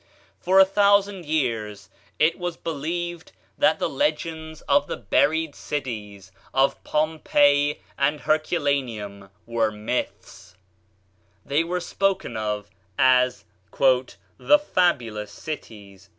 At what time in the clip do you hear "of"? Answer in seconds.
4.61-4.87, 6.55-6.83, 12.35-12.71